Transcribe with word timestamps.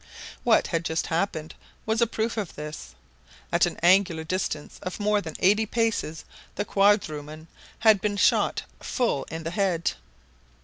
What 0.43 0.65
had 0.65 0.83
just 0.83 1.05
happened 1.05 1.53
was 1.85 2.01
a 2.01 2.07
proof 2.07 2.35
of 2.35 2.55
this. 2.55 2.95
At 3.51 3.67
an 3.67 3.77
angular 3.83 4.23
distance 4.23 4.79
of 4.81 4.99
more 4.99 5.21
than 5.21 5.35
eighty 5.37 5.67
paces 5.67 6.25
the 6.55 6.65
quadruman 6.65 7.45
had 7.81 8.01
been 8.01 8.17
shot 8.17 8.63
full 8.79 9.25
in 9.25 9.43
the 9.43 9.51
head. 9.51 9.91